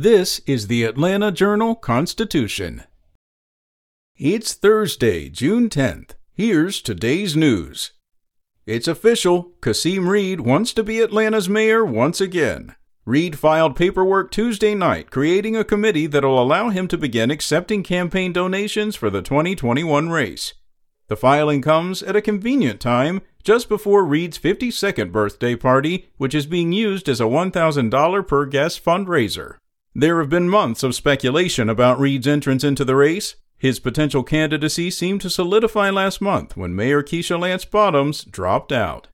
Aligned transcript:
This 0.00 0.40
is 0.46 0.68
the 0.68 0.84
Atlanta 0.84 1.32
Journal 1.32 1.74
Constitution. 1.74 2.84
It's 4.16 4.54
Thursday, 4.54 5.28
June 5.28 5.68
10th. 5.68 6.10
Here's 6.32 6.80
today's 6.80 7.34
news. 7.34 7.94
It's 8.64 8.86
official. 8.86 9.54
Kasim 9.60 10.08
Reed 10.08 10.42
wants 10.42 10.72
to 10.74 10.84
be 10.84 11.00
Atlanta's 11.00 11.48
mayor 11.48 11.84
once 11.84 12.20
again. 12.20 12.76
Reed 13.04 13.36
filed 13.40 13.74
paperwork 13.74 14.30
Tuesday 14.30 14.72
night 14.72 15.10
creating 15.10 15.56
a 15.56 15.64
committee 15.64 16.06
that'll 16.06 16.40
allow 16.40 16.68
him 16.68 16.86
to 16.86 16.96
begin 16.96 17.32
accepting 17.32 17.82
campaign 17.82 18.32
donations 18.32 18.94
for 18.94 19.10
the 19.10 19.20
2021 19.20 20.10
race. 20.10 20.54
The 21.08 21.16
filing 21.16 21.60
comes 21.60 22.04
at 22.04 22.14
a 22.14 22.22
convenient 22.22 22.80
time 22.80 23.20
just 23.42 23.68
before 23.68 24.04
Reed's 24.04 24.38
52nd 24.38 25.10
birthday 25.10 25.56
party, 25.56 26.06
which 26.18 26.36
is 26.36 26.46
being 26.46 26.70
used 26.70 27.08
as 27.08 27.20
a 27.20 27.24
$1,000 27.24 28.28
per 28.28 28.46
guest 28.46 28.84
fundraiser. 28.84 29.56
There 29.94 30.18
have 30.20 30.28
been 30.28 30.48
months 30.48 30.82
of 30.82 30.94
speculation 30.94 31.68
about 31.68 31.98
Reed's 31.98 32.26
entrance 32.26 32.62
into 32.62 32.84
the 32.84 32.96
race. 32.96 33.36
His 33.56 33.80
potential 33.80 34.22
candidacy 34.22 34.90
seemed 34.90 35.20
to 35.22 35.30
solidify 35.30 35.90
last 35.90 36.20
month 36.20 36.56
when 36.56 36.76
Mayor 36.76 37.02
Keisha 37.02 37.38
Lance 37.40 37.64
Bottoms 37.64 38.24
dropped 38.24 38.70
out. 38.70 39.08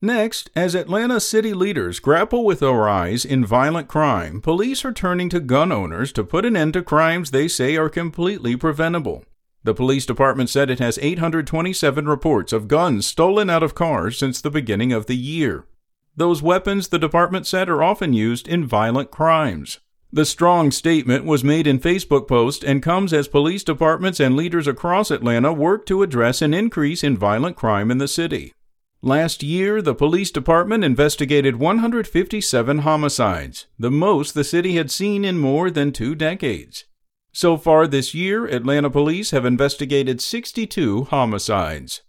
Next, 0.00 0.50
as 0.56 0.74
Atlanta 0.74 1.20
city 1.20 1.52
leaders 1.52 2.00
grapple 2.00 2.44
with 2.44 2.62
a 2.62 2.72
rise 2.72 3.24
in 3.24 3.44
violent 3.44 3.86
crime, 3.86 4.40
police 4.40 4.84
are 4.84 4.92
turning 4.92 5.28
to 5.28 5.38
gun 5.38 5.70
owners 5.70 6.10
to 6.12 6.24
put 6.24 6.44
an 6.44 6.56
end 6.56 6.72
to 6.72 6.82
crimes 6.82 7.30
they 7.30 7.46
say 7.46 7.76
are 7.76 7.88
completely 7.88 8.56
preventable. 8.56 9.24
The 9.62 9.74
police 9.74 10.04
department 10.04 10.50
said 10.50 10.70
it 10.70 10.80
has 10.80 10.98
827 11.00 12.08
reports 12.08 12.52
of 12.52 12.66
guns 12.66 13.06
stolen 13.06 13.48
out 13.48 13.62
of 13.62 13.76
cars 13.76 14.18
since 14.18 14.40
the 14.40 14.50
beginning 14.50 14.92
of 14.92 15.06
the 15.06 15.16
year. 15.16 15.66
Those 16.16 16.42
weapons, 16.42 16.88
the 16.88 16.98
department 16.98 17.46
said, 17.46 17.68
are 17.68 17.82
often 17.82 18.12
used 18.12 18.46
in 18.46 18.66
violent 18.66 19.10
crimes. 19.10 19.80
The 20.12 20.26
strong 20.26 20.70
statement 20.70 21.24
was 21.24 21.42
made 21.42 21.66
in 21.66 21.78
Facebook 21.78 22.28
post 22.28 22.62
and 22.62 22.82
comes 22.82 23.14
as 23.14 23.28
police 23.28 23.64
departments 23.64 24.20
and 24.20 24.36
leaders 24.36 24.66
across 24.66 25.10
Atlanta 25.10 25.54
work 25.54 25.86
to 25.86 26.02
address 26.02 26.42
an 26.42 26.52
increase 26.52 27.02
in 27.02 27.16
violent 27.16 27.56
crime 27.56 27.90
in 27.90 27.96
the 27.96 28.08
city. 28.08 28.52
Last 29.00 29.42
year, 29.42 29.80
the 29.80 29.94
police 29.94 30.30
department 30.30 30.84
investigated 30.84 31.56
157 31.56 32.78
homicides, 32.78 33.66
the 33.78 33.90
most 33.90 34.34
the 34.34 34.44
city 34.44 34.74
had 34.74 34.90
seen 34.90 35.24
in 35.24 35.38
more 35.38 35.70
than 35.70 35.92
two 35.92 36.14
decades. 36.14 36.84
So 37.32 37.56
far 37.56 37.86
this 37.86 38.14
year, 38.14 38.44
Atlanta 38.46 38.90
police 38.90 39.30
have 39.30 39.46
investigated 39.46 40.20
62 40.20 41.04
homicides. 41.04 42.02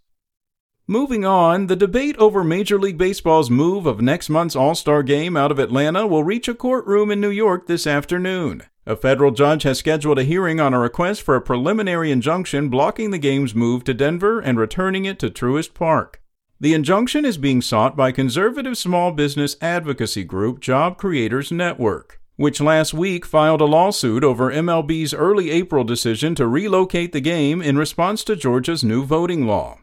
Moving 0.86 1.24
on, 1.24 1.68
the 1.68 1.76
debate 1.76 2.14
over 2.18 2.44
Major 2.44 2.78
League 2.78 2.98
Baseball's 2.98 3.48
move 3.48 3.86
of 3.86 4.02
next 4.02 4.28
month's 4.28 4.54
All 4.54 4.74
Star 4.74 5.02
game 5.02 5.34
out 5.34 5.50
of 5.50 5.58
Atlanta 5.58 6.06
will 6.06 6.22
reach 6.22 6.46
a 6.46 6.52
courtroom 6.52 7.10
in 7.10 7.22
New 7.22 7.30
York 7.30 7.66
this 7.66 7.86
afternoon. 7.86 8.64
A 8.84 8.94
federal 8.94 9.30
judge 9.30 9.62
has 9.62 9.78
scheduled 9.78 10.18
a 10.18 10.24
hearing 10.24 10.60
on 10.60 10.74
a 10.74 10.78
request 10.78 11.22
for 11.22 11.36
a 11.36 11.40
preliminary 11.40 12.10
injunction 12.10 12.68
blocking 12.68 13.12
the 13.12 13.18
game's 13.18 13.54
move 13.54 13.82
to 13.84 13.94
Denver 13.94 14.40
and 14.40 14.58
returning 14.58 15.06
it 15.06 15.18
to 15.20 15.30
Truist 15.30 15.72
Park. 15.72 16.20
The 16.60 16.74
injunction 16.74 17.24
is 17.24 17.38
being 17.38 17.62
sought 17.62 17.96
by 17.96 18.12
conservative 18.12 18.76
small 18.76 19.10
business 19.10 19.56
advocacy 19.62 20.24
group 20.24 20.60
Job 20.60 20.98
Creators 20.98 21.50
Network, 21.50 22.20
which 22.36 22.60
last 22.60 22.92
week 22.92 23.24
filed 23.24 23.62
a 23.62 23.64
lawsuit 23.64 24.22
over 24.22 24.52
MLB's 24.52 25.14
early 25.14 25.50
April 25.50 25.82
decision 25.82 26.34
to 26.34 26.46
relocate 26.46 27.12
the 27.12 27.22
game 27.22 27.62
in 27.62 27.78
response 27.78 28.22
to 28.24 28.36
Georgia's 28.36 28.84
new 28.84 29.02
voting 29.02 29.46
law. 29.46 29.78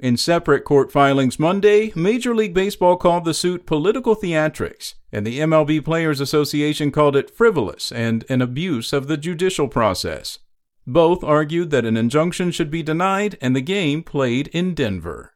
In 0.00 0.16
separate 0.16 0.64
court 0.64 0.90
filings 0.90 1.38
Monday, 1.38 1.92
Major 1.94 2.34
League 2.34 2.52
Baseball 2.52 2.96
called 2.96 3.24
the 3.24 3.32
suit 3.32 3.64
political 3.64 4.16
theatrics, 4.16 4.94
and 5.12 5.24
the 5.24 5.38
MLB 5.38 5.84
Players 5.84 6.20
Association 6.20 6.90
called 6.90 7.14
it 7.14 7.30
frivolous 7.30 7.92
and 7.92 8.24
an 8.28 8.42
abuse 8.42 8.92
of 8.92 9.06
the 9.06 9.16
judicial 9.16 9.68
process. 9.68 10.40
Both 10.84 11.22
argued 11.22 11.70
that 11.70 11.84
an 11.84 11.96
injunction 11.96 12.50
should 12.50 12.70
be 12.70 12.82
denied 12.82 13.38
and 13.40 13.54
the 13.54 13.60
game 13.60 14.02
played 14.02 14.48
in 14.48 14.74
Denver. 14.74 15.32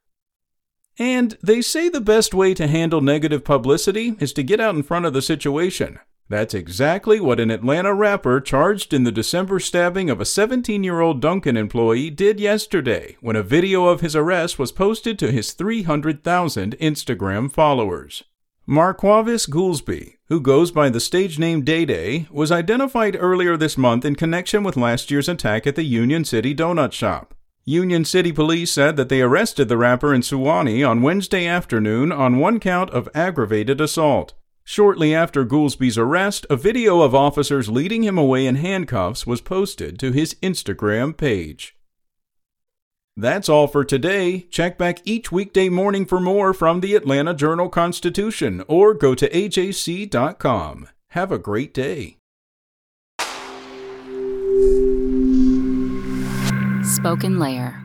And 0.98 1.38
they 1.40 1.62
say 1.62 1.88
the 1.88 2.00
best 2.00 2.34
way 2.34 2.52
to 2.54 2.66
handle 2.66 3.00
negative 3.00 3.44
publicity 3.44 4.16
is 4.18 4.32
to 4.32 4.42
get 4.42 4.58
out 4.58 4.74
in 4.74 4.82
front 4.82 5.06
of 5.06 5.12
the 5.12 5.22
situation. 5.22 6.00
That's 6.30 6.52
exactly 6.52 7.20
what 7.20 7.40
an 7.40 7.50
Atlanta 7.50 7.94
rapper 7.94 8.38
charged 8.40 8.92
in 8.92 9.04
the 9.04 9.12
December 9.12 9.58
stabbing 9.58 10.10
of 10.10 10.20
a 10.20 10.26
17 10.26 10.84
year 10.84 11.00
old 11.00 11.22
Dunkin' 11.22 11.56
employee 11.56 12.10
did 12.10 12.38
yesterday 12.38 13.16
when 13.22 13.36
a 13.36 13.42
video 13.42 13.86
of 13.86 14.02
his 14.02 14.14
arrest 14.14 14.58
was 14.58 14.70
posted 14.70 15.18
to 15.18 15.32
his 15.32 15.52
300,000 15.52 16.76
Instagram 16.78 17.50
followers. 17.50 18.24
Marquavis 18.68 19.48
Goolsby, 19.48 20.16
who 20.26 20.42
goes 20.42 20.70
by 20.70 20.90
the 20.90 21.00
stage 21.00 21.38
name 21.38 21.64
Day 21.64 21.86
Day, 21.86 22.26
was 22.30 22.52
identified 22.52 23.16
earlier 23.18 23.56
this 23.56 23.78
month 23.78 24.04
in 24.04 24.14
connection 24.14 24.62
with 24.62 24.76
last 24.76 25.10
year's 25.10 25.30
attack 25.30 25.66
at 25.66 25.76
the 25.76 25.84
Union 25.84 26.26
City 26.26 26.54
Donut 26.54 26.92
Shop. 26.92 27.32
Union 27.64 28.04
City 28.04 28.32
Police 28.32 28.70
said 28.70 28.96
that 28.96 29.08
they 29.08 29.22
arrested 29.22 29.68
the 29.68 29.78
rapper 29.78 30.12
in 30.12 30.20
Suwanee 30.20 30.86
on 30.86 31.00
Wednesday 31.00 31.46
afternoon 31.46 32.12
on 32.12 32.36
one 32.36 32.60
count 32.60 32.90
of 32.90 33.08
aggravated 33.14 33.80
assault. 33.80 34.34
Shortly 34.70 35.14
after 35.14 35.46
Goolsby's 35.46 35.96
arrest, 35.96 36.44
a 36.50 36.56
video 36.56 37.00
of 37.00 37.14
officers 37.14 37.70
leading 37.70 38.04
him 38.04 38.18
away 38.18 38.44
in 38.44 38.56
handcuffs 38.56 39.26
was 39.26 39.40
posted 39.40 39.98
to 39.98 40.12
his 40.12 40.34
Instagram 40.42 41.16
page. 41.16 41.74
That's 43.16 43.48
all 43.48 43.66
for 43.66 43.82
today. 43.82 44.40
Check 44.50 44.76
back 44.76 45.00
each 45.06 45.32
weekday 45.32 45.70
morning 45.70 46.04
for 46.04 46.20
more 46.20 46.52
from 46.52 46.80
the 46.80 46.94
Atlanta 46.96 47.32
Journal 47.32 47.70
Constitution 47.70 48.62
or 48.68 48.92
go 48.92 49.14
to 49.14 49.26
ajc.com. 49.30 50.88
Have 51.12 51.32
a 51.32 51.38
great 51.38 51.72
day. 51.72 52.18
SpokenLayer. 56.82 57.77